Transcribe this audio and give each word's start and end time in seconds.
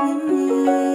Mm-hmm. 0.00 0.89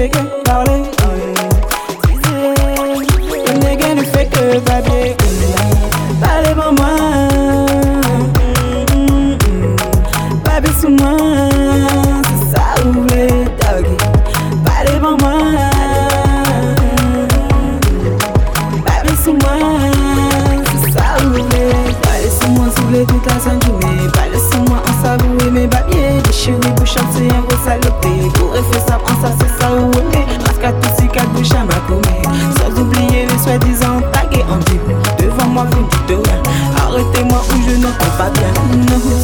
fait 0.00 0.08
que 0.08 0.18
parler. 0.44 0.82
Fait 4.12 4.26
que. 4.26 4.60
Parlez-moi, 6.20 6.72
mm, 8.40 8.44
mm, 8.96 9.32
mm. 9.32 9.76
Babi 10.44 10.70
sous 10.80 10.88
moi. 10.88 11.39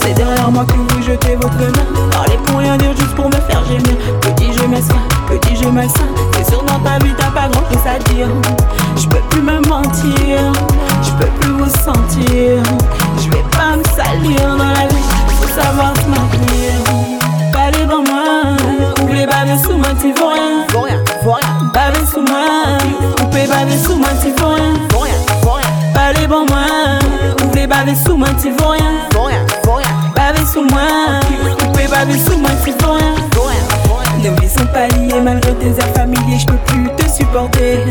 c'est 0.00 0.14
derrière 0.14 0.50
moi 0.50 0.64
que 0.64 0.72
vous 0.72 1.02
jetez 1.02 1.36
votre 1.36 1.58
main. 1.58 2.08
Parlez 2.10 2.38
pour 2.46 2.58
rien 2.58 2.76
dire, 2.76 2.92
juste 2.96 3.14
pour 3.14 3.26
me 3.26 3.36
faire 3.48 3.64
gémir. 3.66 3.96
Petit, 4.20 4.52
je 4.52 4.64
m'assois, 4.66 4.96
petit, 5.28 5.56
je 5.56 5.68
m'assois. 5.68 6.06
C'est 6.32 6.50
sûr, 6.50 6.62
dans 6.62 6.78
ta 6.80 6.98
vie, 7.04 7.12
t'as 7.16 7.30
pas 7.30 7.48
grand 7.48 7.62
chose 7.68 7.86
à 7.86 7.98
dire. 8.10 8.28
Je 8.96 9.06
peux 9.06 9.20
plus 9.30 9.42
me 9.42 9.60
mentir, 9.68 10.52
je 11.02 11.10
peux 11.12 11.30
plus 11.40 11.52
vous 11.52 11.70
sentir. 11.70 12.62
Je 13.18 13.30
vais 13.30 13.44
pas 13.52 13.76
me 13.76 13.84
salir 13.96 14.56
dans 14.56 14.56
la 14.56 14.86
vie, 14.86 15.04
faut 15.40 15.60
savoir 15.60 15.92
se 15.96 16.08
maintenir. 16.08 16.72
Pas 17.52 17.70
les 17.70 17.84
bons 17.84 18.02
mains, 18.02 18.56
oubliez 19.02 19.26
pas 19.26 19.44
sous-main, 19.62 19.94
t'y 20.00 20.12
rien. 20.12 20.66
Faut 20.68 20.80
rien, 20.80 21.02
faut 21.22 21.32
rien. 21.32 21.70
Pas 21.72 21.92
sous 22.10 22.20
moi, 22.20 22.78
coupez 23.18 23.46
pas 23.46 23.64
de 23.64 23.76
sous-main, 23.84 24.14
t'y 24.20 24.28
rien. 24.28 24.75
Babe 27.86 27.98
sou 28.02 28.16
mwen 28.18 28.34
ti 28.42 28.50
voyan 28.50 29.06
Babe 30.16 30.42
sou 30.52 30.64
mwen 30.66 31.22
Koupe 31.54 31.84
babe 31.86 32.16
sou 32.18 32.34
mwen 32.36 32.56
ti 32.64 32.72
voyan 32.82 33.14
Nos 34.24 34.34
vies 34.40 34.50
sont 34.50 34.66
pas 34.74 34.88
liées 34.88 35.20
malgré 35.22 35.54
tes 35.54 35.68
airs 35.68 35.94
familiers, 35.94 36.40
je 36.40 36.46
peux 36.46 36.58
plus 36.66 36.88
te 36.96 37.08
supporter. 37.08 37.84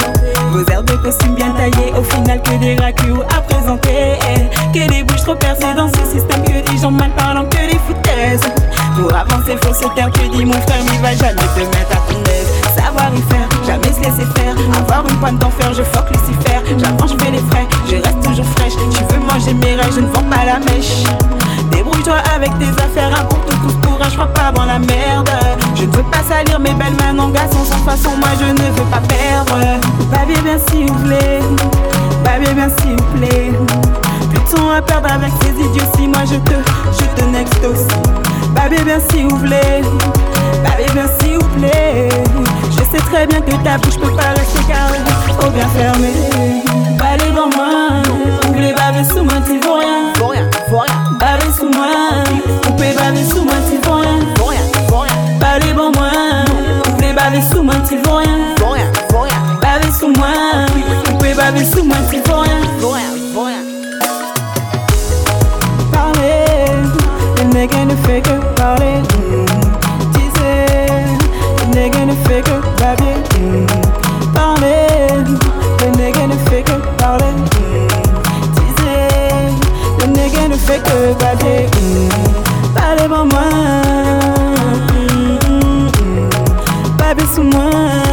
Vos 0.51 0.65
airs 0.69 0.83
de 0.83 0.95
costume 0.97 1.35
bien 1.35 1.51
taillés, 1.51 1.93
au 1.97 2.03
final 2.03 2.41
que 2.41 2.57
des 2.57 2.75
raclures 2.75 3.25
à 3.37 3.39
présenter. 3.39 4.19
Que 4.73 4.89
des 4.89 5.03
bouches 5.03 5.21
trop 5.21 5.35
percées 5.35 5.73
dans 5.77 5.87
ce 5.87 6.03
système, 6.11 6.43
que 6.43 6.69
des 6.69 6.77
gens 6.77 6.91
mal 6.91 7.11
parlants, 7.11 7.45
que 7.45 7.71
des 7.71 7.79
foutaises. 7.87 8.41
Pour 8.97 9.15
avancer, 9.15 9.55
faut 9.61 9.73
se 9.73 9.87
taire, 9.95 10.11
que 10.11 10.27
dit 10.35 10.43
mon 10.43 10.59
frère, 10.67 10.81
il 10.93 10.99
va 10.99 11.13
jamais 11.13 11.47
te 11.55 11.59
mettre 11.59 11.93
à 11.93 12.11
ton 12.11 12.19
aise. 12.31 12.49
Savoir 12.75 13.11
y 13.15 13.21
faire, 13.31 13.47
jamais 13.65 13.93
se 13.93 13.99
laisser 13.99 14.29
faire, 14.35 14.55
avoir 14.77 15.05
une 15.09 15.17
pointe 15.19 15.39
d'enfer, 15.39 15.73
je 15.73 15.83
force. 15.83 16.04
avec 22.35 22.51
tes 22.59 22.69
affaires, 22.83 23.17
un 23.17 23.25
pour 23.25 23.39
tous, 23.45 23.55
tous 23.63 23.87
courage, 23.87 24.13
crois 24.13 24.27
pas 24.27 24.51
dans 24.51 24.65
la 24.65 24.79
merde. 24.79 25.29
Je 25.75 25.83
ne 25.83 25.91
veux 25.91 26.03
pas 26.03 26.23
salir 26.27 26.59
mes 26.59 26.73
belles 26.73 26.95
mains 26.99 27.17
en 27.17 27.29
garçon, 27.29 27.63
sans 27.63 27.77
façon, 27.89 28.09
moi 28.17 28.29
je 28.39 28.45
ne 28.45 28.71
veux 28.71 28.89
pas 28.91 29.01
perdre. 29.07 29.57
Babé 30.11 30.35
bien 30.43 30.57
s'il 30.69 30.91
vous 30.91 30.99
plaît, 31.05 31.39
babé 32.23 32.53
bien 32.53 32.69
s'il 32.79 32.91
vous 32.91 33.17
plaît. 33.17 33.51
temps 34.53 34.69
à 34.69 34.81
perdre 34.81 35.11
avec 35.11 35.31
ces 35.41 35.63
idiots, 35.63 35.85
si 35.95 36.07
moi 36.07 36.23
je 36.25 36.35
te, 36.35 36.55
je 36.91 37.21
te 37.21 37.25
next 37.29 37.63
aussi. 37.63 37.87
Babé 38.53 38.83
bien 38.83 38.99
s'il 39.09 39.27
vous 39.27 39.37
plaît, 39.37 39.81
babé 40.63 40.85
bien 40.93 41.07
s'il 41.19 41.37
vous 41.37 41.59
plaît. 41.59 42.09
Je 42.71 42.97
sais 42.97 43.03
très 43.11 43.27
bien 43.27 43.39
que 43.39 43.55
ta 43.63 43.77
bouche 43.77 43.97
peut 43.97 44.15
pas 44.15 44.29
rester 44.35 44.63
carrée, 44.67 44.99
oh 45.41 45.49
bien 45.51 45.67
fermée. 45.69 46.13
Pas 46.97 47.17
devant 47.17 47.49
moi, 47.55 48.01
les 48.57 48.73
babés 48.73 49.07
sous 49.07 49.23
moi, 49.23 49.35
tu 49.45 49.59
vaux 49.59 49.79
rien. 49.79 50.13
Faut 50.17 50.27
rien, 50.27 50.49
faut 50.69 50.79
rien. 50.79 51.04
Mwasi 61.65 61.81
mwasi 61.81 62.17
voya 63.33 63.59
Parler, 65.91 66.69
une 67.41 67.49
nègre 67.53 67.85
ne 67.85 67.95
fait 68.05 68.21
que 68.21 68.35
parler 68.55 69.01
Teaser, 70.13 71.05
une 71.63 71.71
nègre 71.71 72.05
ne 72.05 72.13
fait 72.27 72.41
que 72.43 72.51
bavier 72.79 73.15
Parler, 74.33 75.23
une 75.85 75.97
nègre 75.97 76.27
ne 76.27 76.37
fait 76.49 76.61
que 76.61 76.73
parler 76.97 77.33
Teaser, 78.55 79.49
une 80.05 80.13
nègre 80.13 80.47
ne 80.49 80.55
fait 80.55 80.81
que 80.83 81.13
bavier 81.19 81.67
Parlez-moi 82.75 83.25
moi 83.25 83.41
Baby 86.99 87.23
sous 87.33 87.43
moi 87.43 88.04